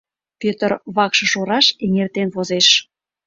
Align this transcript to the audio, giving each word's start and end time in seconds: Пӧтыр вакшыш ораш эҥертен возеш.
Пӧтыр 0.39 0.71
вакшыш 0.95 1.31
ораш 1.41 1.67
эҥертен 1.83 2.27
возеш. 2.35 2.67